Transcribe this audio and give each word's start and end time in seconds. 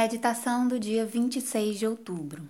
Meditação 0.00 0.68
do 0.68 0.78
dia 0.78 1.04
26 1.04 1.76
de 1.76 1.84
outubro. 1.84 2.48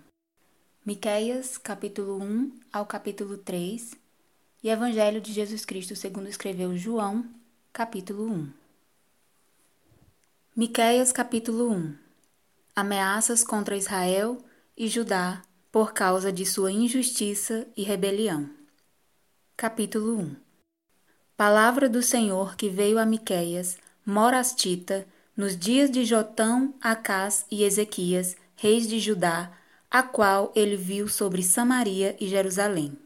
Miqueias, 0.84 1.56
capítulo 1.56 2.22
1 2.22 2.52
ao 2.70 2.84
capítulo 2.84 3.38
3 3.38 3.94
e 4.62 4.68
Evangelho 4.68 5.18
de 5.18 5.32
Jesus 5.32 5.64
Cristo 5.64 5.96
segundo 5.96 6.28
escreveu 6.28 6.76
João, 6.76 7.24
capítulo 7.72 8.30
1. 8.30 8.52
Miqueias, 10.54 11.10
capítulo 11.10 11.72
1. 11.72 11.96
Ameaças 12.76 13.42
contra 13.42 13.78
Israel 13.78 14.44
e 14.76 14.86
Judá 14.86 15.42
por 15.72 15.94
causa 15.94 16.30
de 16.30 16.44
sua 16.44 16.70
injustiça 16.70 17.66
e 17.74 17.82
rebelião. 17.82 18.50
Capítulo 19.56 20.18
1. 20.18 20.36
Palavra 21.34 21.88
do 21.88 22.02
Senhor 22.02 22.56
que 22.56 22.68
veio 22.68 22.98
a 22.98 23.06
Miqueias, 23.06 23.78
morastita, 24.04 25.08
nos 25.38 25.56
dias 25.56 25.88
de 25.88 26.04
Jotão, 26.04 26.74
Acás 26.80 27.46
e 27.48 27.62
Ezequias, 27.62 28.36
reis 28.56 28.88
de 28.88 28.98
Judá, 28.98 29.52
a 29.88 30.02
qual 30.02 30.50
ele 30.52 30.74
viu 30.74 31.06
sobre 31.06 31.44
Samaria 31.44 32.16
e 32.18 32.26
Jerusalém. 32.26 32.98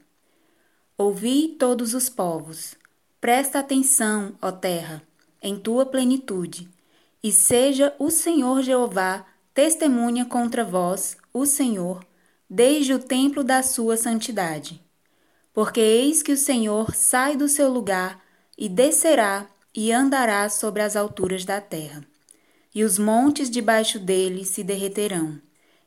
Ouvi 0.96 1.48
todos 1.58 1.92
os 1.92 2.08
povos, 2.08 2.74
presta 3.20 3.58
atenção, 3.58 4.34
ó 4.40 4.50
terra, 4.50 5.02
em 5.42 5.58
tua 5.58 5.84
plenitude, 5.84 6.70
e 7.22 7.30
seja 7.30 7.94
o 7.98 8.08
Senhor 8.08 8.62
Jeová 8.62 9.26
testemunha 9.52 10.24
contra 10.24 10.64
vós, 10.64 11.18
o 11.34 11.44
Senhor, 11.44 12.02
desde 12.48 12.94
o 12.94 12.98
templo 12.98 13.44
da 13.44 13.62
sua 13.62 13.98
santidade. 13.98 14.80
Porque 15.52 15.80
eis 15.80 16.22
que 16.22 16.32
o 16.32 16.38
Senhor 16.38 16.94
sai 16.94 17.36
do 17.36 17.46
seu 17.46 17.70
lugar 17.70 18.24
e 18.56 18.70
descerá 18.70 19.46
e 19.74 19.92
andará 19.92 20.48
sobre 20.48 20.80
as 20.80 20.96
alturas 20.96 21.44
da 21.44 21.60
terra 21.60 22.10
e 22.74 22.84
os 22.84 22.98
montes 22.98 23.50
debaixo 23.50 23.98
dele 23.98 24.44
se 24.44 24.64
derreterão, 24.64 25.40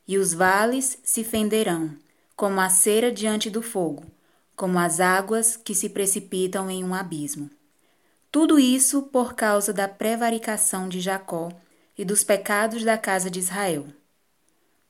e 0.06 0.18
os 0.18 0.32
vales 0.32 0.98
se 1.02 1.24
fenderão, 1.24 1.96
como 2.36 2.60
a 2.60 2.68
cera 2.68 3.10
diante 3.10 3.50
do 3.50 3.60
fogo, 3.60 4.04
como 4.54 4.78
as 4.78 5.00
águas 5.00 5.56
que 5.56 5.74
se 5.74 5.88
precipitam 5.88 6.70
em 6.70 6.84
um 6.84 6.94
abismo. 6.94 7.50
Tudo 8.30 8.58
isso 8.58 9.02
por 9.02 9.34
causa 9.34 9.72
da 9.72 9.88
prevaricação 9.88 10.88
de 10.88 11.00
Jacó 11.00 11.50
e 11.96 12.04
dos 12.04 12.22
pecados 12.22 12.84
da 12.84 12.98
casa 12.98 13.30
de 13.30 13.38
Israel. 13.38 13.86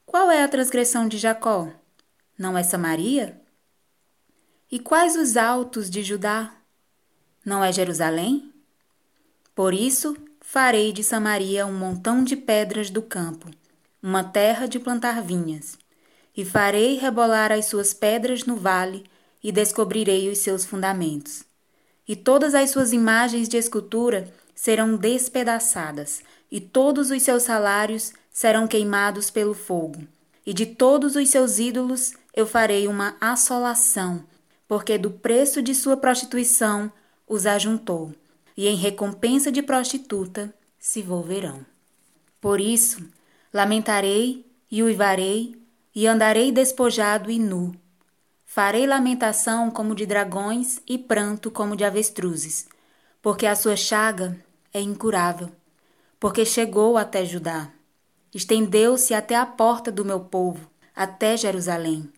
Qual 0.04 0.30
é 0.30 0.42
a 0.42 0.48
transgressão 0.48 1.08
de 1.08 1.18
Jacó? 1.18 1.70
Não 2.38 2.58
é 2.58 2.62
Samaria? 2.62 3.40
E 4.70 4.78
quais 4.78 5.16
os 5.16 5.36
altos 5.36 5.88
de 5.88 6.02
Judá? 6.02 6.54
Não 7.44 7.64
é 7.64 7.72
Jerusalém? 7.72 8.52
Por 9.54 9.72
isso 9.72 10.16
farei 10.48 10.92
de 10.92 11.02
Samaria 11.02 11.66
um 11.66 11.72
montão 11.72 12.22
de 12.22 12.36
pedras 12.36 12.88
do 12.88 13.02
campo, 13.02 13.50
uma 14.00 14.22
terra 14.22 14.68
de 14.68 14.78
plantar 14.78 15.20
vinhas, 15.20 15.76
e 16.36 16.44
farei 16.44 16.96
rebolar 16.96 17.50
as 17.50 17.64
suas 17.66 17.92
pedras 17.92 18.44
no 18.44 18.54
vale, 18.54 19.04
e 19.42 19.50
descobrirei 19.50 20.30
os 20.30 20.38
seus 20.38 20.64
fundamentos. 20.64 21.42
E 22.06 22.14
todas 22.14 22.54
as 22.54 22.70
suas 22.70 22.92
imagens 22.92 23.48
de 23.48 23.56
escultura 23.56 24.32
serão 24.54 24.96
despedaçadas, 24.96 26.22
e 26.48 26.60
todos 26.60 27.10
os 27.10 27.22
seus 27.24 27.42
salários 27.42 28.12
serão 28.30 28.68
queimados 28.68 29.30
pelo 29.30 29.52
fogo. 29.52 30.06
E 30.46 30.54
de 30.54 30.64
todos 30.64 31.16
os 31.16 31.28
seus 31.28 31.58
ídolos 31.58 32.12
eu 32.32 32.46
farei 32.46 32.86
uma 32.86 33.16
assolação, 33.20 34.24
porque 34.68 34.96
do 34.96 35.10
preço 35.10 35.60
de 35.60 35.74
sua 35.74 35.96
prostituição 35.96 36.90
os 37.26 37.46
ajuntou 37.46 38.14
e 38.56 38.66
em 38.66 38.76
recompensa 38.76 39.52
de 39.52 39.62
prostituta 39.62 40.54
se 40.78 41.02
volverão. 41.02 41.64
Por 42.40 42.60
isso, 42.60 43.04
lamentarei 43.52 44.46
e 44.70 44.82
uivarei, 44.82 45.60
e 45.94 46.06
andarei 46.06 46.52
despojado 46.52 47.30
e 47.30 47.38
nu. 47.38 47.74
Farei 48.44 48.86
lamentação 48.86 49.70
como 49.70 49.94
de 49.94 50.06
dragões 50.06 50.80
e 50.86 50.98
pranto 50.98 51.50
como 51.50 51.76
de 51.76 51.84
avestruzes, 51.84 52.68
porque 53.22 53.46
a 53.46 53.56
sua 53.56 53.76
chaga 53.76 54.38
é 54.72 54.80
incurável, 54.80 55.50
porque 56.20 56.44
chegou 56.44 56.96
até 56.96 57.24
Judá. 57.24 57.70
Estendeu-se 58.32 59.14
até 59.14 59.34
a 59.34 59.46
porta 59.46 59.90
do 59.90 60.04
meu 60.04 60.20
povo, 60.20 60.70
até 60.94 61.36
Jerusalém. 61.36 62.10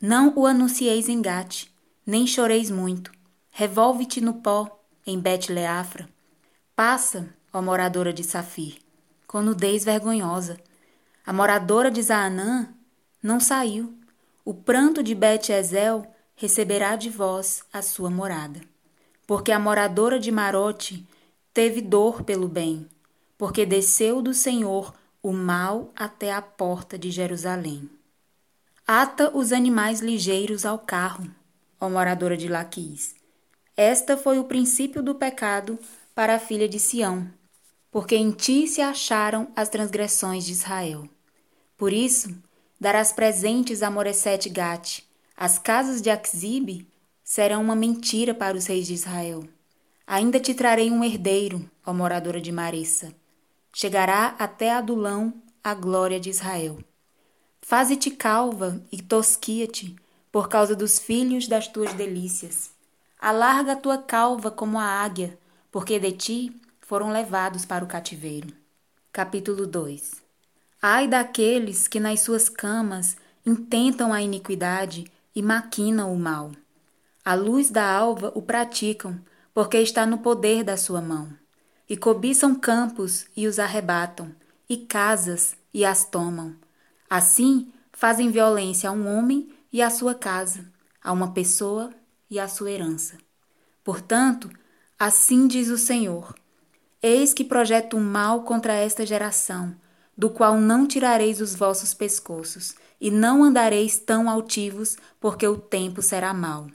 Não 0.00 0.32
o 0.36 0.46
anuncieis 0.46 1.08
em 1.08 1.20
Gate, 1.20 1.66
nem 2.06 2.26
choreis 2.26 2.70
muito. 2.70 3.10
Revolve-te 3.50 4.20
no 4.20 4.34
pó, 4.34 4.77
em 5.08 5.18
Bet-Leafra. 5.18 6.06
Passa, 6.76 7.34
ó 7.52 7.62
moradora 7.62 8.12
de 8.12 8.22
Safir, 8.22 8.78
com 9.26 9.40
nudez 9.40 9.82
vergonhosa. 9.84 10.58
A 11.24 11.32
moradora 11.32 11.90
de 11.90 12.02
Zaanã 12.02 12.68
não 13.22 13.40
saiu. 13.40 13.94
O 14.44 14.52
pranto 14.52 15.02
de 15.02 15.14
Bet-Ezel 15.14 16.06
receberá 16.36 16.94
de 16.94 17.08
vós 17.08 17.62
a 17.72 17.80
sua 17.80 18.10
morada. 18.10 18.60
Porque 19.26 19.50
a 19.50 19.58
moradora 19.58 20.20
de 20.20 20.30
Marote 20.30 21.06
teve 21.54 21.80
dor 21.80 22.22
pelo 22.22 22.46
bem, 22.46 22.86
porque 23.36 23.64
desceu 23.66 24.22
do 24.22 24.32
Senhor 24.34 24.94
o 25.22 25.32
mal 25.32 25.90
até 25.96 26.32
a 26.32 26.40
porta 26.40 26.98
de 26.98 27.10
Jerusalém. 27.10 27.90
Ata 28.86 29.36
os 29.36 29.52
animais 29.52 30.00
ligeiros 30.00 30.64
ao 30.64 30.78
carro, 30.78 31.28
ó 31.80 31.88
moradora 31.90 32.36
de 32.36 32.48
Laquis, 32.48 33.17
esta 33.78 34.16
foi 34.16 34.40
o 34.40 34.44
princípio 34.44 35.00
do 35.00 35.14
pecado 35.14 35.78
para 36.12 36.34
a 36.34 36.38
filha 36.40 36.68
de 36.68 36.80
Sião, 36.80 37.30
porque 37.92 38.16
em 38.16 38.32
ti 38.32 38.66
se 38.66 38.80
acharam 38.80 39.52
as 39.54 39.68
transgressões 39.68 40.44
de 40.44 40.50
Israel. 40.50 41.08
Por 41.76 41.92
isso, 41.92 42.28
darás 42.80 43.12
presentes 43.12 43.80
a 43.84 43.88
Moresete 43.88 44.48
Gate, 44.48 45.02
as 45.36 45.60
casas 45.60 46.02
de 46.02 46.10
Axibe 46.10 46.88
serão 47.22 47.62
uma 47.62 47.76
mentira 47.76 48.34
para 48.34 48.56
os 48.56 48.66
reis 48.66 48.88
de 48.88 48.94
Israel. 48.94 49.44
Ainda 50.04 50.40
te 50.40 50.54
trarei 50.54 50.90
um 50.90 51.04
herdeiro, 51.04 51.70
ó 51.86 51.94
moradora 51.94 52.40
de 52.40 52.50
Marissa. 52.50 53.14
Chegará 53.72 54.34
até 54.40 54.72
Adulão 54.72 55.32
a 55.62 55.72
glória 55.72 56.18
de 56.18 56.30
Israel. 56.30 56.78
Faze-te 57.62 58.10
calva 58.10 58.82
e 58.90 59.00
tosquia-te 59.00 59.94
por 60.32 60.48
causa 60.48 60.74
dos 60.74 60.98
filhos 60.98 61.46
das 61.46 61.68
tuas 61.68 61.92
delícias. 61.94 62.76
Alarga 63.20 63.72
a 63.72 63.76
tua 63.76 63.98
calva 63.98 64.48
como 64.48 64.78
a 64.78 64.84
águia, 64.84 65.36
porque 65.72 65.98
de 65.98 66.12
ti 66.12 66.56
foram 66.80 67.10
levados 67.10 67.64
para 67.64 67.84
o 67.84 67.88
cativeiro. 67.88 68.54
Capítulo 69.12 69.66
2 69.66 70.22
Ai 70.80 71.08
daqueles 71.08 71.88
que 71.88 71.98
nas 71.98 72.20
suas 72.20 72.48
camas 72.48 73.16
intentam 73.44 74.12
a 74.12 74.22
iniquidade 74.22 75.10
e 75.34 75.42
maquinam 75.42 76.14
o 76.14 76.18
mal. 76.18 76.52
A 77.24 77.34
luz 77.34 77.70
da 77.70 77.84
alva 77.84 78.30
o 78.36 78.40
praticam, 78.40 79.18
porque 79.52 79.78
está 79.78 80.06
no 80.06 80.18
poder 80.18 80.62
da 80.62 80.76
sua 80.76 81.02
mão. 81.02 81.28
E 81.88 81.96
cobiçam 81.96 82.54
campos 82.54 83.26
e 83.36 83.48
os 83.48 83.58
arrebatam, 83.58 84.32
e 84.70 84.76
casas 84.76 85.56
e 85.74 85.84
as 85.84 86.04
tomam. 86.04 86.54
Assim 87.10 87.72
fazem 87.92 88.30
violência 88.30 88.88
a 88.88 88.92
um 88.92 89.08
homem 89.08 89.52
e 89.72 89.82
à 89.82 89.90
sua 89.90 90.14
casa, 90.14 90.64
a 91.02 91.10
uma 91.10 91.32
pessoa 91.32 91.90
e 92.30 92.38
a 92.38 92.48
sua 92.48 92.70
herança. 92.70 93.16
Portanto, 93.82 94.50
assim 94.98 95.46
diz 95.46 95.68
o 95.68 95.78
Senhor: 95.78 96.34
Eis 97.02 97.32
que 97.32 97.44
projeto 97.44 97.96
um 97.96 98.02
mal 98.02 98.42
contra 98.42 98.72
esta 98.72 99.06
geração, 99.06 99.74
do 100.16 100.28
qual 100.28 100.58
não 100.58 100.86
tirareis 100.86 101.40
os 101.40 101.54
vossos 101.54 101.94
pescoços, 101.94 102.74
e 103.00 103.10
não 103.10 103.44
andareis 103.44 103.98
tão 103.98 104.28
altivos, 104.28 104.96
porque 105.20 105.46
o 105.46 105.56
tempo 105.56 106.02
será 106.02 106.34
mau. 106.34 106.66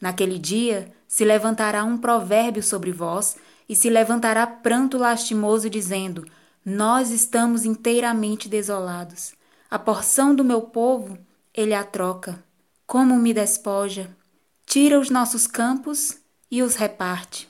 Naquele 0.00 0.38
dia 0.38 0.92
se 1.08 1.24
levantará 1.24 1.84
um 1.84 1.98
provérbio 1.98 2.62
sobre 2.62 2.92
vós, 2.92 3.36
e 3.68 3.76
se 3.76 3.88
levantará 3.88 4.46
pranto 4.46 4.98
lastimoso, 4.98 5.68
dizendo: 5.68 6.26
Nós 6.64 7.10
estamos 7.10 7.64
inteiramente 7.64 8.48
desolados. 8.48 9.34
A 9.70 9.78
porção 9.78 10.34
do 10.34 10.44
meu 10.44 10.62
povo, 10.62 11.18
ele 11.54 11.74
a 11.74 11.82
troca. 11.82 12.42
Como 12.86 13.16
me 13.16 13.32
despoja, 13.32 14.14
tira 14.66 14.98
os 14.98 15.10
nossos 15.10 15.46
campos 15.46 16.18
e 16.50 16.62
os 16.62 16.76
reparte. 16.76 17.48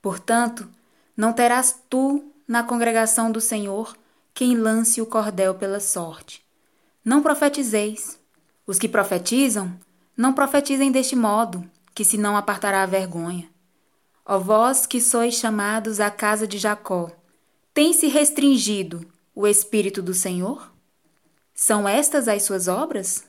Portanto, 0.00 0.68
não 1.16 1.32
terás 1.32 1.78
tu 1.88 2.32
na 2.46 2.62
congregação 2.62 3.32
do 3.32 3.40
Senhor 3.40 3.96
quem 4.34 4.54
lance 4.56 5.00
o 5.00 5.06
cordel 5.06 5.54
pela 5.54 5.80
sorte. 5.80 6.44
Não 7.04 7.22
profetizeis. 7.22 8.18
Os 8.66 8.78
que 8.78 8.88
profetizam, 8.88 9.78
não 10.16 10.32
profetizem 10.32 10.90
deste 10.90 11.14
modo, 11.14 11.64
que 11.94 12.04
se 12.04 12.18
não 12.18 12.36
apartará 12.36 12.82
a 12.82 12.86
vergonha. 12.86 13.48
Ó 14.24 14.38
vós 14.38 14.86
que 14.86 15.00
sois 15.00 15.34
chamados 15.34 16.00
à 16.00 16.10
casa 16.10 16.46
de 16.46 16.58
Jacó, 16.58 17.10
tem-se 17.72 18.08
restringido 18.08 19.06
o 19.34 19.46
Espírito 19.46 20.02
do 20.02 20.12
Senhor? 20.12 20.72
São 21.54 21.88
estas 21.88 22.26
as 22.26 22.42
suas 22.42 22.66
obras? 22.68 23.24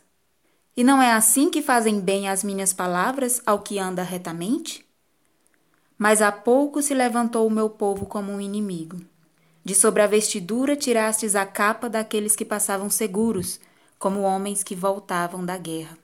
E 0.77 0.83
não 0.83 1.01
é 1.01 1.11
assim 1.11 1.49
que 1.49 1.63
fazem 1.63 1.99
bem 1.99 2.29
as 2.29 2.43
minhas 2.43 2.71
palavras 2.71 3.41
ao 3.47 3.57
que 3.57 3.79
anda 3.79 4.03
retamente? 4.03 4.85
Mas 5.97 6.21
há 6.21 6.31
pouco 6.31 6.83
se 6.83 6.93
levantou 6.93 7.47
o 7.47 7.51
meu 7.51 7.67
povo 7.67 8.05
como 8.05 8.31
um 8.31 8.39
inimigo. 8.39 9.01
De 9.65 9.73
sobre 9.73 10.03
a 10.03 10.07
vestidura 10.07 10.75
tirastes 10.75 11.35
a 11.35 11.47
capa 11.47 11.89
daqueles 11.89 12.35
que 12.35 12.45
passavam 12.45 12.91
seguros, 12.91 13.59
como 13.97 14.21
homens 14.21 14.63
que 14.63 14.75
voltavam 14.75 15.43
da 15.43 15.57
guerra. 15.57 15.97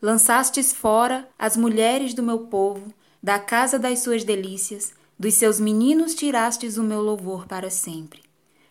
Lançastes 0.00 0.72
fora 0.72 1.28
as 1.36 1.56
mulheres 1.56 2.14
do 2.14 2.22
meu 2.22 2.46
povo, 2.46 2.94
da 3.20 3.40
casa 3.40 3.76
das 3.76 3.98
suas 3.98 4.22
delícias, 4.22 4.94
dos 5.18 5.34
seus 5.34 5.58
meninos 5.58 6.14
tirastes 6.14 6.78
o 6.78 6.84
meu 6.84 7.00
louvor 7.00 7.48
para 7.48 7.70
sempre. 7.70 8.22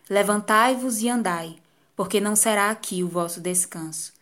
Levantai-vos 0.08 1.02
e 1.02 1.10
andai, 1.10 1.56
porque 1.94 2.22
não 2.22 2.34
será 2.34 2.70
aqui 2.70 3.04
o 3.04 3.08
vosso 3.08 3.38
descanso, 3.38 4.15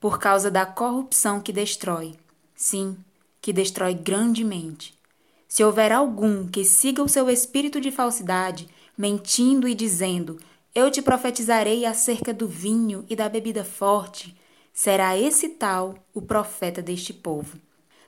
por 0.00 0.18
causa 0.18 0.50
da 0.50 0.64
corrupção 0.64 1.40
que 1.40 1.52
destrói, 1.52 2.14
sim, 2.56 2.96
que 3.40 3.52
destrói 3.52 3.92
grandemente. 3.92 4.98
Se 5.46 5.62
houver 5.62 5.92
algum 5.92 6.48
que 6.48 6.64
siga 6.64 7.02
o 7.02 7.08
seu 7.08 7.28
espírito 7.28 7.80
de 7.80 7.90
falsidade, 7.90 8.66
mentindo 8.96 9.68
e 9.68 9.74
dizendo: 9.74 10.40
Eu 10.74 10.90
te 10.90 11.02
profetizarei 11.02 11.84
acerca 11.84 12.32
do 12.32 12.48
vinho 12.48 13.04
e 13.10 13.14
da 13.14 13.28
bebida 13.28 13.62
forte, 13.62 14.34
será 14.72 15.18
esse 15.18 15.50
tal 15.50 15.94
o 16.14 16.22
profeta 16.22 16.80
deste 16.80 17.12
povo. 17.12 17.58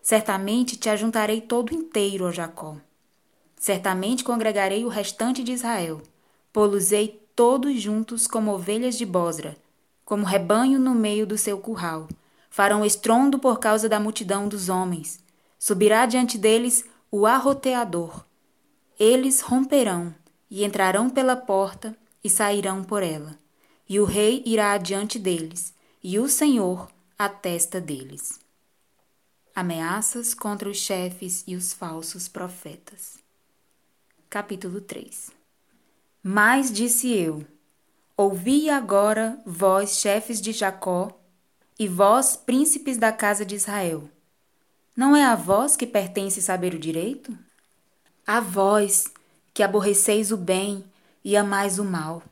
Certamente 0.03 0.77
te 0.77 0.89
ajuntarei 0.89 1.41
todo 1.41 1.75
inteiro, 1.75 2.27
ó 2.27 2.33
Jacó. 2.33 2.77
Certamente 3.57 4.25
congregarei 4.25 4.85
o 4.85 4.89
restante 4.89 5.45
de 5.45 5.53
Israel. 5.53 6.01
Pô-los-ei 6.53 7.21
todos 7.37 7.81
juntos 7.81 8.27
como 8.27 8.53
ovelhas 8.53 8.97
de 8.97 9.07
Bosra, 9.07 9.57
como 10.13 10.27
rebanho 10.27 10.79
no 10.79 10.95
meio 10.95 11.27
do 11.27 11.39
seu 11.39 11.59
curral. 11.59 12.07
Farão 12.51 12.85
estrondo 12.85 13.39
por 13.39 13.59
causa 13.59 13.89
da 13.89 13.99
multidão 13.99 14.47
dos 14.47 14.69
homens. 14.69 15.25
Subirá 15.59 16.05
diante 16.05 16.37
deles 16.37 16.85
o 17.11 17.25
arroteador. 17.25 18.23
Eles 19.01 19.41
romperão 19.41 20.15
e 20.51 20.67
entrarão 20.67 21.09
pela 21.09 21.35
porta 21.35 21.97
e 22.23 22.29
sairão 22.29 22.85
por 22.85 23.03
ela. 23.03 23.39
E 23.89 23.99
o 23.99 24.05
rei 24.05 24.43
irá 24.45 24.73
adiante 24.73 25.19
deles, 25.19 25.73
e 26.05 26.19
o 26.19 26.29
Senhor 26.29 26.91
a 27.19 27.31
testa 27.31 27.81
deles. 27.81 28.39
Ameaças 29.55 30.35
contra 30.35 30.69
os 30.69 30.77
chefes 30.77 31.43
e 31.47 31.57
os 31.57 31.73
falsos 31.73 32.29
profetas. 32.29 33.17
Capítulo 34.29 34.83
3 34.83 35.31
Mas 36.23 36.71
disse 36.71 37.11
eu: 37.11 37.47
Ouvi 38.25 38.71
agora, 38.71 39.37
vós, 39.45 39.99
chefes 39.99 40.41
de 40.41 40.53
Jacó, 40.53 41.11
e 41.77 41.89
vós, 41.89 42.37
príncipes 42.37 42.97
da 42.97 43.11
casa 43.11 43.45
de 43.45 43.57
Israel. 43.57 44.09
Não 44.97 45.17
é 45.17 45.25
a 45.25 45.35
vós 45.35 45.77
que 45.77 45.89
pertence 45.89 46.41
saber 46.41 46.73
o 46.73 46.79
direito? 46.79 47.37
A 48.25 48.39
vós, 48.39 49.11
que 49.53 49.61
aborreceis 49.61 50.31
o 50.31 50.37
bem 50.37 50.85
e 51.25 51.37
amais 51.37 51.81
o 51.81 51.85
mal, 51.85 52.23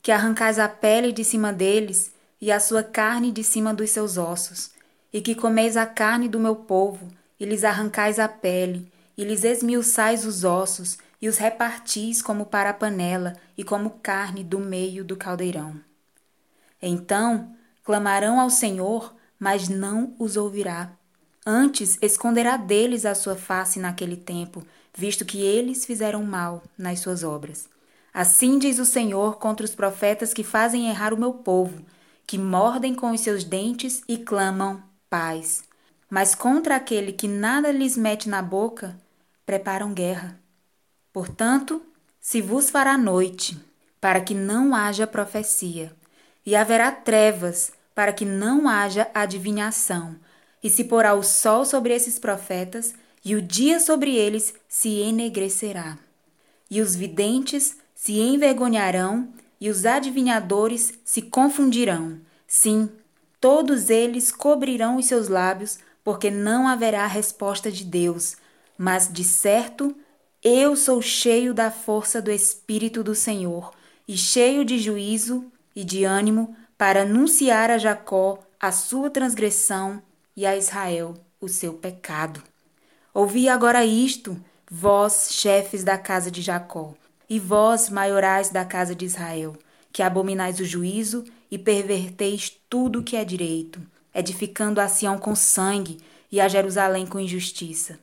que 0.00 0.10
arrancais 0.10 0.58
a 0.58 0.66
pele 0.66 1.12
de 1.12 1.22
cima 1.22 1.52
deles 1.52 2.10
e 2.40 2.50
a 2.50 2.58
sua 2.58 2.82
carne 2.82 3.30
de 3.30 3.44
cima 3.44 3.74
dos 3.74 3.90
seus 3.90 4.16
ossos, 4.16 4.70
e 5.12 5.20
que 5.20 5.34
comeis 5.34 5.76
a 5.76 5.84
carne 5.84 6.26
do 6.26 6.40
meu 6.40 6.56
povo, 6.56 7.06
e 7.38 7.44
lhes 7.44 7.64
arrancais 7.64 8.18
a 8.18 8.28
pele, 8.28 8.90
e 9.14 9.22
lhes 9.22 9.44
esmiuçais 9.44 10.24
os 10.24 10.42
ossos, 10.42 10.96
e 11.20 11.28
os 11.28 11.38
repartis 11.38 12.20
como 12.20 12.46
para 12.46 12.70
a 12.70 12.74
panela 12.74 13.34
e 13.56 13.64
como 13.64 13.98
carne 14.02 14.44
do 14.44 14.58
meio 14.58 15.04
do 15.04 15.16
caldeirão. 15.16 15.80
Então 16.80 17.54
clamarão 17.82 18.40
ao 18.40 18.50
Senhor, 18.50 19.14
mas 19.38 19.68
não 19.68 20.14
os 20.18 20.36
ouvirá. 20.36 20.90
Antes 21.46 21.98
esconderá 22.00 22.56
deles 22.56 23.04
a 23.04 23.14
sua 23.14 23.36
face 23.36 23.78
naquele 23.78 24.16
tempo, 24.16 24.66
visto 24.96 25.24
que 25.24 25.42
eles 25.42 25.84
fizeram 25.84 26.22
mal 26.24 26.62
nas 26.76 27.00
suas 27.00 27.22
obras. 27.22 27.68
Assim 28.12 28.58
diz 28.58 28.78
o 28.78 28.84
Senhor 28.84 29.38
contra 29.38 29.66
os 29.66 29.74
profetas 29.74 30.32
que 30.32 30.44
fazem 30.44 30.88
errar 30.88 31.12
o 31.12 31.18
meu 31.18 31.34
povo, 31.34 31.84
que 32.26 32.38
mordem 32.38 32.94
com 32.94 33.10
os 33.10 33.20
seus 33.20 33.44
dentes 33.44 34.02
e 34.08 34.16
clamam 34.16 34.82
paz. 35.10 35.64
Mas 36.08 36.34
contra 36.34 36.76
aquele 36.76 37.12
que 37.12 37.28
nada 37.28 37.70
lhes 37.70 37.96
mete 37.96 38.28
na 38.28 38.40
boca, 38.40 38.96
preparam 39.44 39.92
guerra. 39.92 40.40
Portanto, 41.14 41.80
se 42.20 42.42
vos 42.42 42.70
fará 42.70 42.98
noite, 42.98 43.56
para 44.00 44.20
que 44.20 44.34
não 44.34 44.74
haja 44.74 45.06
profecia, 45.06 45.94
e 46.44 46.56
haverá 46.56 46.90
trevas, 46.90 47.70
para 47.94 48.12
que 48.12 48.24
não 48.24 48.68
haja 48.68 49.08
adivinhação, 49.14 50.16
e 50.60 50.68
se 50.68 50.82
porá 50.82 51.14
o 51.14 51.22
sol 51.22 51.64
sobre 51.64 51.94
esses 51.94 52.18
profetas, 52.18 52.94
e 53.24 53.36
o 53.36 53.40
dia 53.40 53.78
sobre 53.78 54.16
eles 54.16 54.54
se 54.68 54.88
enegrecerá. 54.88 55.96
E 56.68 56.80
os 56.80 56.96
videntes 56.96 57.76
se 57.94 58.18
envergonharão, 58.18 59.28
e 59.60 59.70
os 59.70 59.86
adivinhadores 59.86 60.94
se 61.04 61.22
confundirão. 61.22 62.18
Sim, 62.44 62.90
todos 63.40 63.88
eles 63.88 64.32
cobrirão 64.32 64.96
os 64.96 65.06
seus 65.06 65.28
lábios, 65.28 65.78
porque 66.02 66.28
não 66.28 66.66
haverá 66.66 67.06
resposta 67.06 67.70
de 67.70 67.84
Deus, 67.84 68.36
mas 68.76 69.08
de 69.10 69.22
certo 69.22 69.94
eu 70.44 70.76
sou 70.76 71.00
cheio 71.00 71.54
da 71.54 71.70
força 71.70 72.20
do 72.20 72.30
Espírito 72.30 73.02
do 73.02 73.14
Senhor 73.14 73.72
e 74.06 74.14
cheio 74.14 74.62
de 74.62 74.78
juízo 74.78 75.50
e 75.74 75.82
de 75.82 76.04
ânimo 76.04 76.54
para 76.76 77.00
anunciar 77.00 77.70
a 77.70 77.78
Jacó 77.78 78.38
a 78.60 78.70
sua 78.70 79.08
transgressão 79.08 80.02
e 80.36 80.44
a 80.44 80.54
Israel 80.54 81.14
o 81.40 81.48
seu 81.48 81.72
pecado. 81.72 82.42
Ouvi 83.14 83.48
agora 83.48 83.86
isto, 83.86 84.38
vós, 84.70 85.28
chefes 85.30 85.82
da 85.82 85.96
casa 85.96 86.30
de 86.30 86.42
Jacó, 86.42 86.92
e 87.28 87.38
vós, 87.38 87.88
maiorais 87.88 88.50
da 88.50 88.66
casa 88.66 88.94
de 88.94 89.06
Israel, 89.06 89.56
que 89.90 90.02
abominais 90.02 90.60
o 90.60 90.64
juízo 90.64 91.24
e 91.50 91.56
perverteis 91.56 92.54
tudo 92.68 92.98
o 92.98 93.02
que 93.02 93.16
é 93.16 93.24
direito, 93.24 93.80
edificando 94.14 94.80
a 94.80 94.88
Sião 94.88 95.16
com 95.16 95.34
sangue 95.34 95.98
e 96.30 96.38
a 96.38 96.48
Jerusalém 96.48 97.06
com 97.06 97.18
injustiça. 97.18 97.98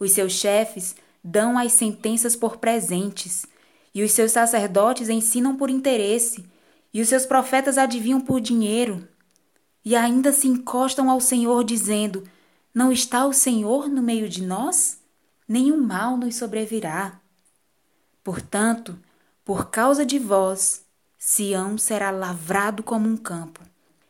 Os 0.00 0.12
seus 0.12 0.32
chefes 0.32 0.96
dão 1.26 1.58
as 1.58 1.72
sentenças 1.72 2.36
por 2.36 2.58
presentes, 2.58 3.44
e 3.92 4.04
os 4.04 4.12
seus 4.12 4.30
sacerdotes 4.30 5.08
ensinam 5.08 5.56
por 5.56 5.68
interesse, 5.68 6.46
e 6.94 7.00
os 7.00 7.08
seus 7.08 7.26
profetas 7.26 7.76
adivinham 7.76 8.20
por 8.20 8.40
dinheiro, 8.40 9.08
e 9.84 9.96
ainda 9.96 10.32
se 10.32 10.46
encostam 10.46 11.10
ao 11.10 11.20
Senhor, 11.20 11.64
dizendo: 11.64 12.22
Não 12.72 12.92
está 12.92 13.26
o 13.26 13.32
Senhor 13.32 13.88
no 13.88 14.02
meio 14.02 14.28
de 14.28 14.44
nós? 14.44 15.00
Nenhum 15.48 15.82
mal 15.82 16.16
nos 16.16 16.36
sobrevirá. 16.36 17.20
Portanto, 18.22 18.96
por 19.44 19.70
causa 19.70 20.06
de 20.06 20.20
vós, 20.20 20.84
Sião 21.18 21.76
será 21.76 22.12
lavrado 22.12 22.84
como 22.84 23.08
um 23.08 23.16
campo, 23.16 23.62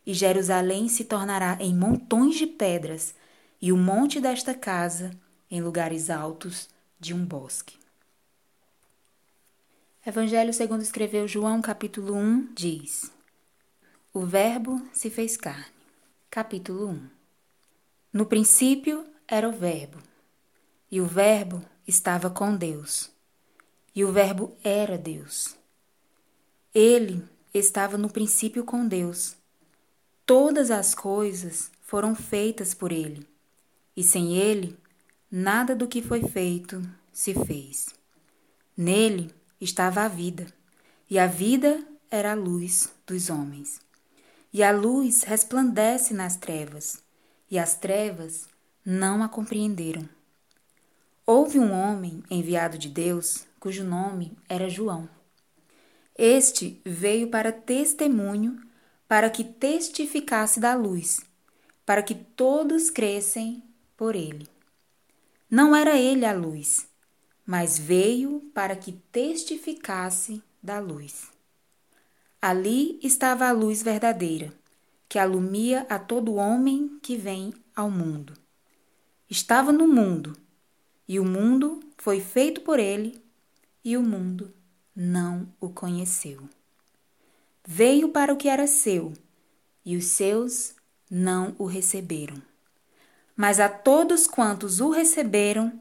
e 0.05 0.13
Jerusalém 0.13 0.87
se 0.87 1.03
tornará 1.03 1.57
em 1.59 1.75
montões 1.75 2.35
de 2.35 2.45
pedras, 2.45 3.15
e 3.59 3.71
o 3.71 3.77
monte 3.77 4.19
desta 4.19 4.53
casa 4.53 5.11
em 5.49 5.61
lugares 5.61 6.11
altos 6.11 6.76
de 6.99 7.13
um 7.13 7.23
bosque. 7.25 7.77
Evangelho 10.05 10.53
segundo 10.53 10.81
escreveu 10.81 11.27
João, 11.27 11.61
capítulo 11.61 12.15
1, 12.15 12.53
diz: 12.53 13.11
O 14.13 14.25
Verbo 14.25 14.81
se 14.93 15.09
fez 15.09 15.35
carne. 15.35 15.75
Capítulo 16.29 16.87
1. 16.87 17.09
No 18.13 18.25
princípio 18.25 19.05
era 19.27 19.47
o 19.47 19.51
Verbo, 19.51 19.97
e 20.89 21.01
o 21.01 21.05
Verbo 21.05 21.61
estava 21.85 22.29
com 22.29 22.55
Deus, 22.55 23.11
e 23.93 24.03
o 24.03 24.11
Verbo 24.11 24.55
era 24.63 24.97
Deus. 24.97 25.55
Ele 26.73 27.23
estava 27.53 27.97
no 27.97 28.09
princípio 28.09 28.63
com 28.63 28.87
Deus. 28.87 29.35
Todas 30.25 30.71
as 30.71 30.95
coisas 30.95 31.71
foram 31.81 32.15
feitas 32.15 32.73
por 32.73 32.91
ele, 32.91 33.27
e 33.95 34.03
sem 34.03 34.37
ele 34.37 34.77
nada 35.31 35.75
do 35.75 35.87
que 35.87 36.01
foi 36.01 36.23
feito 36.23 36.81
se 37.11 37.33
fez. 37.33 37.87
Nele 38.75 39.33
estava 39.59 40.01
a 40.01 40.07
vida, 40.07 40.47
e 41.09 41.17
a 41.19 41.27
vida 41.27 41.83
era 42.09 42.31
a 42.31 42.35
luz 42.35 42.89
dos 43.05 43.29
homens. 43.29 43.79
E 44.53 44.63
a 44.63 44.71
luz 44.71 45.23
resplandece 45.23 46.13
nas 46.13 46.35
trevas, 46.35 47.03
e 47.49 47.59
as 47.59 47.75
trevas 47.75 48.47
não 48.85 49.21
a 49.21 49.27
compreenderam. 49.29 50.07
Houve 51.25 51.59
um 51.59 51.73
homem 51.73 52.23
enviado 52.29 52.77
de 52.77 52.87
Deus, 52.87 53.45
cujo 53.59 53.83
nome 53.83 54.31
era 54.47 54.69
João. 54.69 55.09
Este 56.17 56.81
veio 56.85 57.29
para 57.29 57.51
testemunho, 57.51 58.61
para 59.07 59.29
que 59.29 59.43
testificasse 59.43 60.59
da 60.59 60.73
luz, 60.73 61.21
para 61.85 62.01
que 62.01 62.15
todos 62.15 62.89
crescem 62.89 63.63
por 63.95 64.15
ele. 64.15 64.47
Não 65.49 65.73
era 65.73 65.97
ele 65.97 66.25
a 66.25 66.33
luz, 66.33 66.87
mas 67.45 67.79
veio 67.79 68.41
para 68.53 68.75
que 68.75 68.91
testificasse 68.91 70.43
da 70.61 70.79
luz. 70.79 71.31
Ali 72.41 72.99
estava 73.01 73.47
a 73.47 73.53
luz 73.53 73.81
verdadeira, 73.81 74.53
que 75.07 75.17
alumia 75.17 75.85
a 75.89 75.97
todo 75.97 76.35
homem 76.35 76.99
que 77.01 77.15
vem 77.15 77.53
ao 77.73 77.89
mundo. 77.89 78.33
Estava 79.29 79.71
no 79.71 79.87
mundo, 79.87 80.37
e 81.07 81.17
o 81.17 81.23
mundo 81.23 81.79
foi 81.97 82.19
feito 82.19 82.61
por 82.61 82.77
ele, 82.77 83.23
e 83.83 83.95
o 83.95 84.03
mundo 84.03 84.53
não 84.93 85.47
o 85.61 85.69
conheceu. 85.69 86.49
Veio 87.65 88.09
para 88.09 88.33
o 88.33 88.37
que 88.37 88.49
era 88.49 88.67
seu, 88.67 89.13
e 89.85 89.95
os 89.95 90.05
seus 90.05 90.75
não 91.09 91.55
o 91.57 91.65
receberam. 91.65 92.41
Mas 93.37 93.59
a 93.59 93.69
todos 93.69 94.25
quantos 94.25 94.81
o 94.81 94.89
receberam, 94.89 95.71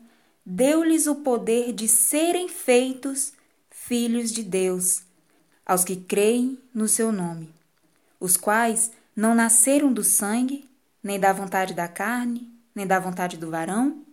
deu-lhes 0.45 1.07
o 1.07 1.17
poder 1.17 1.73
de 1.73 1.89
serem 1.89 2.49
feitos 2.51 3.33
filhos 3.71 4.31
de 4.31 4.43
Deus, 4.43 5.03
aos 5.65 5.83
que 5.83 5.97
creem 5.97 6.59
no 6.75 6.87
seu 6.87 7.11
nome, 7.11 7.53
os 8.21 8.37
quais 8.37 8.93
não 9.17 9.35
nasceram 9.35 9.91
do 9.91 10.05
sangue, 10.05 10.69
nem 11.03 11.19
da 11.19 11.33
vontade 11.33 11.73
da 11.73 11.89
carne, 11.89 12.53
nem 12.75 12.87
da 12.87 13.01
vontade 13.01 13.39
do 13.39 13.51
varão, 13.51 14.05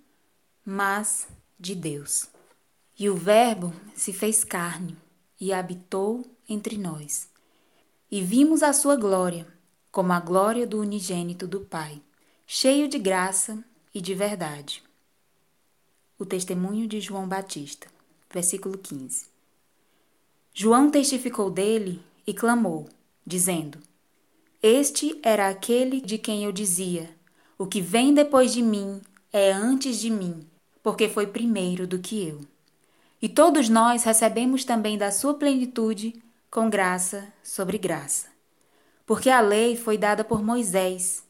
mas 0.66 1.28
de 1.60 1.76
Deus. 1.76 2.28
E 2.98 3.10
o 3.10 3.16
Verbo 3.16 3.74
se 3.94 4.14
fez 4.14 4.44
carne 4.44 4.96
e 5.40 5.52
habitou 5.52 6.24
entre 6.48 6.78
nós. 6.78 7.28
E 8.10 8.22
vimos 8.22 8.64
a 8.64 8.72
sua 8.72 8.96
glória, 8.96 9.46
como 9.92 10.14
a 10.14 10.20
glória 10.20 10.66
do 10.66 10.80
unigênito 10.80 11.46
do 11.46 11.62
Pai, 11.62 12.02
cheio 12.46 12.88
de 12.88 13.00
graça 13.00 13.64
e 13.94 14.02
de 14.02 14.14
verdade. 14.14 14.84
O 16.20 16.26
testemunho 16.26 16.88
de 16.88 17.00
João 17.00 17.28
Batista, 17.28 17.88
versículo 18.32 18.78
15. 18.78 19.28
João 20.54 20.90
testificou 20.90 21.50
dele 21.50 22.04
e 22.28 22.34
clamou, 22.34 22.88
dizendo: 23.26 23.80
Este 24.62 25.20
era 25.24 25.50
aquele 25.50 26.00
de 26.00 26.18
quem 26.18 26.44
eu 26.44 26.52
dizia: 26.52 27.10
O 27.58 27.66
que 27.66 27.82
vem 27.82 28.14
depois 28.14 28.54
de 28.54 28.62
mim 28.62 29.02
é 29.32 29.52
antes 29.52 30.00
de 30.00 30.10
mim, 30.10 30.46
porque 30.84 31.10
foi 31.10 31.26
primeiro 31.28 31.88
do 31.88 31.98
que 31.98 32.28
eu. 32.28 32.42
E 33.22 33.30
todos 33.30 33.70
nós 33.70 34.04
recebemos 34.04 34.66
também 34.66 34.98
da 34.98 35.10
sua 35.10 35.34
plenitude, 35.34 36.22
com 36.52 36.70
graça 36.70 37.34
sobre 37.42 37.78
graça. 37.78 38.28
Porque 39.06 39.30
a 39.30 39.42
lei 39.42 39.76
foi 39.76 39.98
dada 39.98 40.24
por 40.24 40.44
Moisés, 40.44 41.23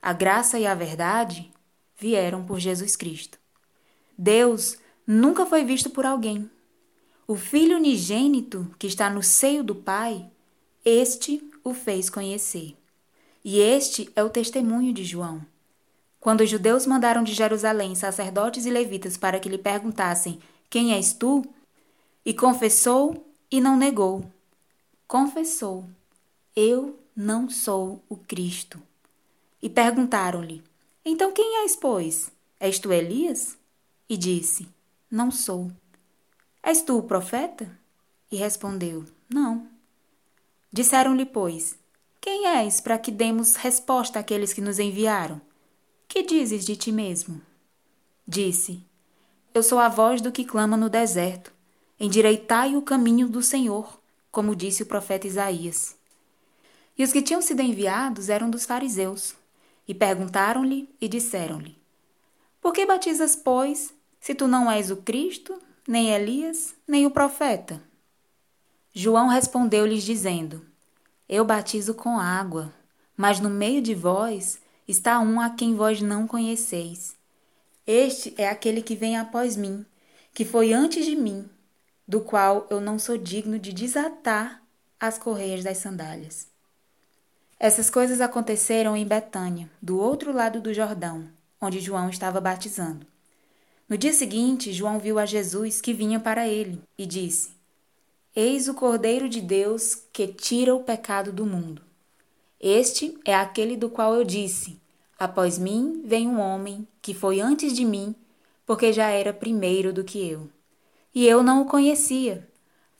a 0.00 0.12
graça 0.12 0.58
e 0.58 0.66
a 0.66 0.74
verdade 0.74 1.50
vieram 1.96 2.44
por 2.44 2.58
Jesus 2.58 2.96
Cristo. 2.96 3.38
Deus 4.16 4.78
nunca 5.06 5.46
foi 5.46 5.64
visto 5.64 5.90
por 5.90 6.06
alguém. 6.06 6.50
O 7.26 7.36
Filho 7.36 7.76
unigênito 7.76 8.74
que 8.78 8.86
está 8.86 9.10
no 9.10 9.22
seio 9.22 9.62
do 9.62 9.74
Pai, 9.74 10.30
este 10.84 11.42
o 11.62 11.74
fez 11.74 12.08
conhecer. 12.08 12.76
E 13.44 13.60
este 13.60 14.10
é 14.16 14.22
o 14.22 14.30
testemunho 14.30 14.92
de 14.92 15.04
João. 15.04 15.44
Quando 16.20 16.40
os 16.40 16.50
judeus 16.50 16.86
mandaram 16.86 17.22
de 17.22 17.32
Jerusalém 17.32 17.94
sacerdotes 17.94 18.66
e 18.66 18.70
levitas 18.70 19.16
para 19.16 19.38
que 19.38 19.48
lhe 19.48 19.58
perguntassem 19.58 20.40
quem 20.68 20.92
és 20.92 21.12
tu? 21.12 21.44
E 22.24 22.34
confessou 22.34 23.26
e 23.50 23.60
não 23.60 23.76
negou. 23.76 24.24
Confessou: 25.06 25.88
Eu 26.54 26.98
não 27.16 27.48
sou 27.48 28.02
o 28.08 28.16
Cristo. 28.16 28.82
E 29.62 29.68
perguntaram-lhe: 29.68 30.62
Então 31.04 31.32
quem 31.32 31.62
és, 31.64 31.74
pois? 31.76 32.30
És 32.60 32.78
tu 32.78 32.92
Elias? 32.92 33.56
E 34.08 34.16
disse: 34.16 34.68
Não 35.10 35.30
sou. 35.30 35.70
És 36.62 36.82
tu 36.82 36.98
o 36.98 37.02
profeta? 37.02 37.70
E 38.30 38.36
respondeu: 38.36 39.04
Não. 39.28 39.68
Disseram-lhe, 40.72 41.24
pois: 41.24 41.76
Quem 42.20 42.46
és 42.46 42.80
para 42.80 42.98
que 42.98 43.10
demos 43.10 43.56
resposta 43.56 44.18
àqueles 44.18 44.52
que 44.52 44.60
nos 44.60 44.78
enviaram? 44.78 45.40
Que 46.06 46.22
dizes 46.22 46.64
de 46.64 46.76
ti 46.76 46.92
mesmo? 46.92 47.40
Disse: 48.26 48.86
eu 49.58 49.62
sou 49.64 49.80
a 49.80 49.88
voz 49.88 50.20
do 50.20 50.30
que 50.30 50.44
clama 50.44 50.76
no 50.76 50.88
deserto. 50.88 51.52
Endireitai 51.98 52.76
o 52.76 52.82
caminho 52.82 53.28
do 53.28 53.42
Senhor, 53.42 54.00
como 54.30 54.54
disse 54.54 54.84
o 54.84 54.86
profeta 54.86 55.26
Isaías. 55.26 55.96
E 56.96 57.02
os 57.02 57.12
que 57.12 57.22
tinham 57.22 57.42
sido 57.42 57.60
enviados 57.60 58.28
eram 58.28 58.48
dos 58.50 58.64
fariseus, 58.64 59.34
e 59.88 59.94
perguntaram-lhe 59.94 60.94
e 61.00 61.08
disseram-lhe: 61.08 61.76
Por 62.60 62.72
que 62.72 62.86
batizas, 62.86 63.34
pois, 63.34 63.92
se 64.20 64.34
tu 64.34 64.46
não 64.46 64.70
és 64.70 64.90
o 64.90 64.98
Cristo, 64.98 65.58
nem 65.86 66.10
Elias, 66.10 66.76
nem 66.86 67.06
o 67.06 67.10
profeta? 67.10 67.82
João 68.92 69.26
respondeu-lhes, 69.26 70.04
dizendo: 70.04 70.64
Eu 71.26 71.44
batizo 71.44 71.94
com 71.94 72.20
água, 72.20 72.72
mas 73.16 73.40
no 73.40 73.48
meio 73.48 73.80
de 73.80 73.94
vós 73.94 74.60
está 74.86 75.18
um 75.18 75.40
a 75.40 75.50
quem 75.50 75.74
vós 75.74 76.02
não 76.02 76.26
conheceis 76.26 77.18
este 77.90 78.34
é 78.36 78.46
aquele 78.46 78.82
que 78.82 78.94
vem 78.94 79.16
após 79.16 79.56
mim, 79.56 79.86
que 80.34 80.44
foi 80.44 80.74
antes 80.74 81.06
de 81.06 81.16
mim, 81.16 81.48
do 82.06 82.20
qual 82.20 82.66
eu 82.68 82.82
não 82.82 82.98
sou 82.98 83.16
digno 83.16 83.58
de 83.58 83.72
desatar 83.72 84.62
as 85.00 85.16
correias 85.16 85.64
das 85.64 85.78
sandálias. 85.78 86.47
Essas 87.60 87.90
coisas 87.90 88.20
aconteceram 88.20 88.96
em 88.96 89.04
Betânia, 89.04 89.68
do 89.82 89.98
outro 89.98 90.32
lado 90.32 90.60
do 90.60 90.72
Jordão, 90.72 91.28
onde 91.60 91.80
João 91.80 92.08
estava 92.08 92.40
batizando. 92.40 93.04
No 93.88 93.98
dia 93.98 94.12
seguinte, 94.12 94.72
João 94.72 95.00
viu 95.00 95.18
a 95.18 95.26
Jesus 95.26 95.80
que 95.80 95.92
vinha 95.92 96.20
para 96.20 96.46
ele 96.46 96.80
e 96.96 97.04
disse: 97.04 97.50
Eis 98.36 98.68
o 98.68 98.74
Cordeiro 98.74 99.28
de 99.28 99.40
Deus 99.40 99.96
que 100.12 100.28
tira 100.28 100.72
o 100.72 100.84
pecado 100.84 101.32
do 101.32 101.44
mundo. 101.44 101.82
Este 102.60 103.18
é 103.24 103.34
aquele 103.34 103.76
do 103.76 103.90
qual 103.90 104.14
eu 104.14 104.22
disse: 104.22 104.80
Após 105.18 105.58
mim 105.58 106.02
vem 106.04 106.28
um 106.28 106.38
homem 106.38 106.86
que 107.02 107.12
foi 107.12 107.40
antes 107.40 107.72
de 107.72 107.84
mim, 107.84 108.14
porque 108.64 108.92
já 108.92 109.08
era 109.08 109.32
primeiro 109.32 109.92
do 109.92 110.04
que 110.04 110.24
eu. 110.24 110.48
E 111.12 111.26
eu 111.26 111.42
não 111.42 111.62
o 111.62 111.66
conhecia, 111.66 112.46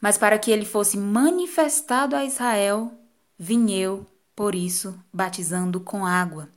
mas 0.01 0.19
para 0.19 0.37
que 0.37 0.51
ele 0.51 0.65
fosse 0.65 0.97
manifestado 0.97 2.17
a 2.17 2.25
Israel, 2.25 2.91
vim 3.39 3.71
eu, 3.71 4.05
por 4.39 4.55
isso, 4.55 4.95
batizando 5.13 5.81
com 5.81 6.07
água. 6.07 6.49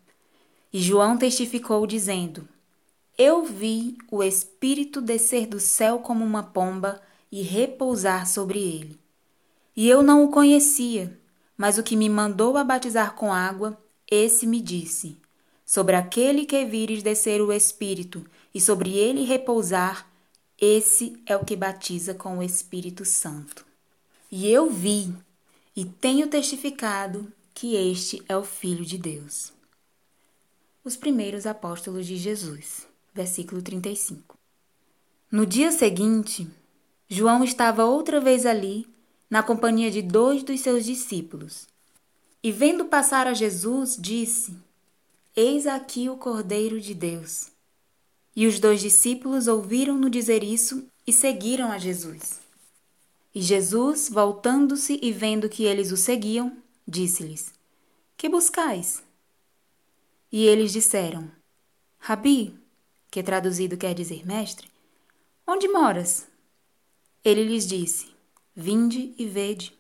E 0.72 0.80
João 0.80 1.18
testificou, 1.18 1.88
dizendo: 1.88 2.48
Eu 3.18 3.44
vi 3.44 3.98
o 4.12 4.22
Espírito 4.22 5.02
descer 5.02 5.48
do 5.48 5.60
céu 5.60 5.98
como 5.98 6.24
uma 6.24 6.44
pomba 6.44 7.02
e 7.32 7.42
repousar 7.42 8.28
sobre 8.28 8.60
ele. 8.60 9.00
E 9.76 9.90
eu 9.90 10.04
não 10.04 10.24
o 10.24 10.30
conhecia, 10.30 11.20
mas 11.58 11.80
o 11.80 11.84
que 11.84 11.96
me 11.96 12.08
mandou 12.08 12.56
a 12.56 12.64
batizar 12.64 13.16
com 13.16 13.34
água, 13.34 13.76
esse 14.08 14.46
me 14.46 14.62
disse: 14.62 15.18
Sobre 15.66 15.96
aquele 15.96 16.46
que 16.46 16.64
vires 16.64 17.02
descer 17.02 17.42
o 17.42 17.52
Espírito 17.52 18.24
e 18.54 18.62
sobre 18.62 18.92
ele 18.92 19.24
repousar, 19.24 20.08
esse 20.56 21.20
é 21.26 21.36
o 21.36 21.44
que 21.44 21.56
batiza 21.56 22.14
com 22.14 22.38
o 22.38 22.44
Espírito 22.44 23.04
Santo. 23.04 23.66
E 24.32 24.48
eu 24.48 24.70
vi 24.70 25.12
e 25.76 25.84
tenho 25.84 26.28
testificado 26.28 27.34
que 27.54 27.76
este 27.76 28.24
é 28.28 28.36
o 28.36 28.44
Filho 28.44 28.86
de 28.86 28.98
Deus. 28.98 29.52
Os 30.84 30.96
primeiros 30.96 31.46
apóstolos 31.46 32.08
de 32.08 32.18
Jesus, 32.18 32.88
versículo 33.14 33.62
35. 33.62 34.38
No 35.32 35.46
dia 35.46 35.72
seguinte, 35.72 36.48
João 37.08 37.44
estava 37.44 37.86
outra 37.86 38.20
vez 38.20 38.46
ali, 38.46 38.88
na 39.30 39.44
companhia 39.44 39.92
de 39.92 40.02
dois 40.02 40.44
dos 40.44 40.60
seus 40.60 40.86
discípulos. 40.86 41.68
E 42.44 42.52
vendo 42.52 42.86
passar 42.86 43.28
a 43.28 43.34
Jesus, 43.34 43.96
disse: 44.00 44.58
Eis 45.36 45.68
aqui 45.68 46.10
o 46.10 46.18
Cordeiro 46.18 46.82
de 46.82 46.94
Deus. 46.94 47.52
E 48.36 48.48
os 48.48 48.60
dois 48.60 48.82
discípulos 48.82 49.48
ouviram-no 49.48 50.10
dizer 50.10 50.44
isso 50.44 50.86
e 51.06 51.14
seguiram 51.14 51.72
a 51.72 51.78
Jesus. 51.78 52.42
E 53.34 53.42
Jesus, 53.42 54.10
voltando-se 54.10 55.00
e 55.02 55.12
vendo 55.12 55.48
que 55.48 55.64
eles 55.64 55.92
o 55.92 55.98
seguiam, 55.98 56.61
disse-lhes: 56.92 57.54
Que 58.18 58.28
buscais? 58.28 59.02
E 60.32 60.46
eles 60.46 60.74
disseram: 60.74 61.32
Rabi, 61.98 62.60
que 63.10 63.24
traduzido 63.24 63.78
quer 63.78 63.96
dizer 63.96 64.26
mestre, 64.26 64.70
onde 65.48 65.68
moras? 65.70 66.28
Ele 67.24 67.44
lhes 67.44 67.66
disse: 67.66 68.14
Vinde 68.54 69.14
e 69.18 69.26
vede. 69.26 69.74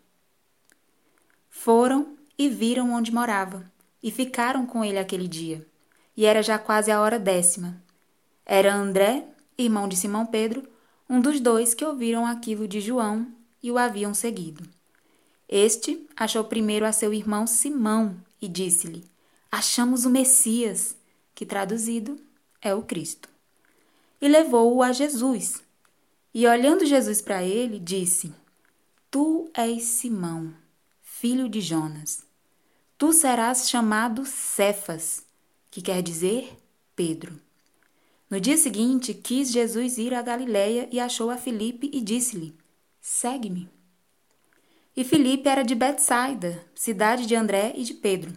Foram 1.49 2.17
e 2.37 2.47
viram 2.47 2.93
onde 2.93 3.11
morava 3.11 3.69
e 4.01 4.09
ficaram 4.09 4.65
com 4.65 4.83
ele 4.83 4.97
aquele 4.97 5.27
dia. 5.27 5.65
E 6.15 6.25
era 6.25 6.41
já 6.41 6.57
quase 6.57 6.91
a 6.91 7.01
hora 7.01 7.19
décima. 7.19 7.81
Era 8.45 8.73
André, 8.73 9.27
irmão 9.57 9.87
de 9.87 9.95
Simão 9.95 10.25
Pedro, 10.25 10.67
um 11.09 11.19
dos 11.19 11.39
dois 11.39 11.73
que 11.73 11.85
ouviram 11.85 12.25
aquilo 12.25 12.67
de 12.67 12.79
João 12.79 13.27
e 13.61 13.71
o 13.71 13.77
haviam 13.77 14.13
seguido. 14.13 14.63
Este 15.51 16.07
achou 16.15 16.45
primeiro 16.45 16.85
a 16.85 16.93
seu 16.93 17.13
irmão 17.13 17.45
Simão 17.45 18.15
e 18.41 18.47
disse-lhe: 18.47 19.03
Achamos 19.51 20.05
o 20.05 20.09
Messias, 20.09 20.95
que 21.35 21.45
traduzido 21.45 22.17
é 22.61 22.73
o 22.73 22.83
Cristo. 22.83 23.27
E 24.21 24.29
levou-o 24.29 24.81
a 24.81 24.93
Jesus. 24.93 25.61
E 26.33 26.47
olhando 26.47 26.85
Jesus 26.85 27.21
para 27.21 27.43
ele, 27.43 27.79
disse: 27.79 28.33
Tu 29.09 29.51
és 29.53 29.83
Simão, 29.83 30.53
filho 31.01 31.49
de 31.49 31.59
Jonas. 31.59 32.23
Tu 32.97 33.11
serás 33.11 33.69
chamado 33.69 34.25
Cefas, 34.25 35.25
que 35.69 35.81
quer 35.81 36.01
dizer 36.01 36.57
Pedro. 36.95 37.37
No 38.29 38.39
dia 38.39 38.55
seguinte, 38.55 39.13
quis 39.13 39.51
Jesus 39.51 39.97
ir 39.97 40.13
a 40.13 40.21
Galiléia 40.21 40.87
e 40.89 40.97
achou 40.97 41.29
a 41.29 41.35
Filipe 41.35 41.89
e 41.91 41.99
disse-lhe: 41.99 42.55
Segue-me. 43.01 43.80
E 44.95 45.05
Filipe 45.05 45.47
era 45.47 45.63
de 45.63 45.73
Betsaida, 45.73 46.65
cidade 46.75 47.25
de 47.25 47.33
André 47.33 47.73
e 47.75 47.83
de 47.83 47.93
Pedro. 47.93 48.33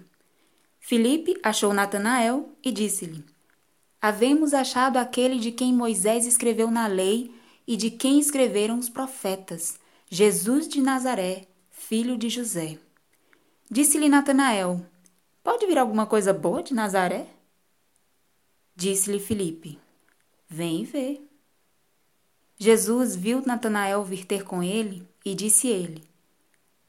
Filipe 0.79 1.37
achou 1.43 1.73
Natanael 1.73 2.57
e 2.63 2.71
disse-lhe: 2.71 3.25
Havemos 4.01 4.55
achado 4.55 4.97
aquele 4.97 5.39
de 5.41 5.51
quem 5.51 5.73
Moisés 5.73 6.27
escreveu 6.27 6.71
na 6.71 6.87
lei 6.87 7.35
e 7.67 7.77
de 7.77 7.91
quem 7.91 8.21
escreveram 8.21 8.79
os 8.79 8.89
profetas, 8.89 9.81
Jesus 10.09 10.69
de 10.69 10.81
Nazaré, 10.81 11.47
filho 11.71 12.17
de 12.17 12.29
José. 12.29 12.79
Disse-lhe 13.69 14.09
Natanael: 14.09 14.87
Pode 15.43 15.67
vir 15.67 15.79
alguma 15.79 16.07
coisa 16.07 16.33
boa 16.33 16.63
de 16.63 16.73
Nazaré? 16.73 17.27
Disse-lhe 18.77 19.19
Filipe: 19.19 19.79
Vem 20.49 20.85
vê. 20.85 21.21
Jesus 22.57 23.17
viu 23.17 23.43
Natanael 23.45 24.05
vir 24.05 24.25
ter 24.25 24.45
com 24.45 24.63
ele 24.63 25.09
e 25.25 25.35
disse 25.35 25.67
ele: 25.67 26.14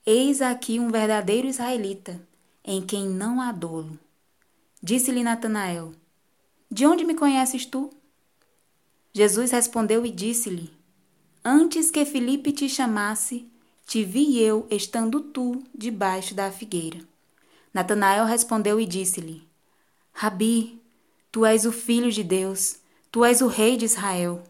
Eis 0.07 0.39
aqui 0.39 0.79
um 0.79 0.91
verdadeiro 0.91 1.47
israelita, 1.47 2.21
em 2.63 2.79
quem 2.79 3.09
não 3.09 3.41
há 3.41 3.51
dolo. 3.51 3.97
Disse-lhe 4.79 5.23
Natanael: 5.23 5.93
De 6.69 6.85
onde 6.85 7.03
me 7.03 7.15
conheces 7.15 7.65
tu? 7.65 7.89
Jesus 9.11 9.49
respondeu 9.49 10.05
e 10.05 10.11
disse-lhe: 10.11 10.71
Antes 11.43 11.89
que 11.89 12.05
Filipe 12.05 12.51
te 12.51 12.69
chamasse, 12.69 13.49
te 13.87 14.03
vi 14.03 14.39
eu 14.39 14.67
estando 14.69 15.21
tu 15.21 15.63
debaixo 15.73 16.35
da 16.35 16.51
figueira. 16.51 16.99
Natanael 17.73 18.25
respondeu 18.25 18.79
e 18.79 18.85
disse-lhe: 18.85 19.41
Rabi, 20.13 20.79
tu 21.31 21.43
és 21.43 21.65
o 21.65 21.71
filho 21.71 22.11
de 22.11 22.23
Deus, 22.23 22.77
tu 23.11 23.25
és 23.25 23.41
o 23.41 23.47
rei 23.47 23.75
de 23.75 23.85
Israel. 23.85 24.43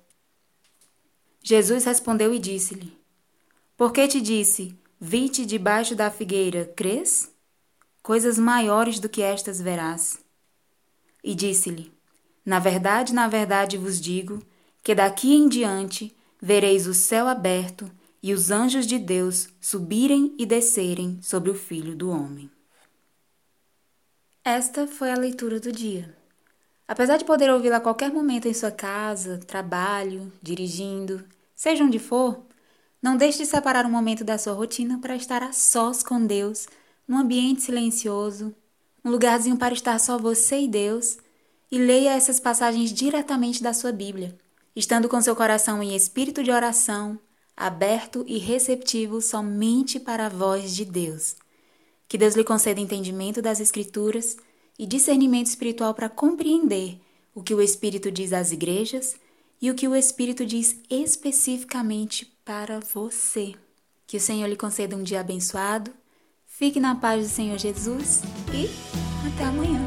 Jesus 1.42 1.86
respondeu 1.86 2.34
e 2.34 2.40
disse-lhe: 2.40 2.92
Por 3.78 3.94
que 3.94 4.06
te 4.06 4.20
disse, 4.20 4.78
vi-te 5.06 5.46
debaixo 5.46 5.96
da 5.96 6.10
figueira, 6.10 6.66
crês? 6.76 7.32
Coisas 8.02 8.40
maiores 8.40 9.00
do 9.00 9.08
que 9.08 9.22
estas 9.22 9.62
verás. 9.62 10.20
E 11.24 11.36
disse-lhe: 11.36 11.92
Na 12.44 12.58
verdade, 12.58 13.14
na 13.14 13.28
verdade 13.28 13.78
vos 13.78 14.02
digo, 14.02 14.42
que 14.84 14.96
daqui 14.96 15.36
em 15.36 15.48
diante 15.48 16.16
vereis 16.42 16.88
o 16.88 16.94
céu 16.94 17.28
aberto 17.28 17.90
e 18.22 18.34
os 18.34 18.50
anjos 18.50 18.88
de 18.88 18.98
Deus 18.98 19.48
subirem 19.62 20.34
e 20.40 20.46
descerem 20.46 21.20
sobre 21.22 21.52
o 21.52 21.56
Filho 21.56 21.96
do 21.96 22.10
Homem. 22.10 22.50
Esta 24.44 24.88
foi 24.88 25.12
a 25.12 25.18
leitura 25.18 25.60
do 25.60 25.72
dia. 25.72 26.18
Apesar 26.88 27.18
de 27.18 27.26
poder 27.26 27.52
ouvi-la 27.52 27.78
a 27.78 27.82
qualquer 27.82 28.12
momento 28.12 28.48
em 28.48 28.54
sua 28.56 28.72
casa, 28.72 29.38
trabalho, 29.38 30.32
dirigindo, 30.42 31.24
seja 31.56 31.84
onde 31.84 32.00
for, 32.00 32.44
não 33.06 33.16
deixe 33.16 33.38
de 33.38 33.46
separar 33.46 33.86
um 33.86 33.92
momento 33.92 34.24
da 34.24 34.36
sua 34.36 34.54
rotina 34.54 34.98
para 34.98 35.16
estar 35.16 35.44
a 35.44 35.54
sós 35.54 36.02
com 36.02 36.26
Deus, 36.26 36.68
num 37.08 37.20
ambiente 37.20 37.62
silencioso, 37.62 38.52
um 39.04 39.12
lugarzinho 39.12 39.58
para 39.58 39.76
estar 39.76 40.00
só 40.00 40.18
você 40.18 40.62
e 40.62 40.68
Deus, 40.68 41.20
e 41.72 41.78
leia 41.78 42.16
essas 42.16 42.40
passagens 42.40 42.92
diretamente 42.92 43.62
da 43.62 43.76
sua 43.76 43.92
Bíblia, 43.92 44.36
estando 44.76 45.08
com 45.08 45.22
seu 45.22 45.36
coração 45.36 45.84
em 45.84 45.96
espírito 45.96 46.42
de 46.42 46.50
oração, 46.50 47.20
aberto 47.56 48.26
e 48.28 48.40
receptivo 48.40 49.22
somente 49.22 50.00
para 50.00 50.26
a 50.26 50.30
voz 50.30 50.76
de 50.76 50.84
Deus. 50.84 51.36
Que 52.08 52.18
Deus 52.18 52.34
lhe 52.34 52.44
conceda 52.44 52.82
entendimento 52.82 53.40
das 53.40 53.60
Escrituras 53.60 54.36
e 54.80 54.88
discernimento 54.88 55.46
espiritual 55.46 55.94
para 55.94 56.10
compreender 56.10 57.00
o 57.36 57.44
que 57.44 57.54
o 57.54 57.62
Espírito 57.62 58.12
diz 58.12 58.34
às 58.34 58.52
igrejas 58.52 59.16
e 59.66 59.72
o 59.72 59.74
que 59.74 59.88
o 59.88 59.96
Espírito 59.96 60.46
diz 60.46 60.80
especificamente 60.92 62.24
para 62.46 62.80
você. 62.80 63.56
Que 64.06 64.18
o 64.18 64.22
Senhor 64.22 64.46
lhe 64.46 64.56
conceda 64.56 64.96
um 64.96 65.02
dia 65.02 65.22
abençoado. 65.22 65.92
Fique 66.46 66.80
na 66.80 66.94
paz 66.94 67.24
do 67.24 67.34
Senhor 67.34 67.58
Jesus 67.58 68.22
e 68.54 68.70
até 69.28 69.46
amanhã. 69.46 69.84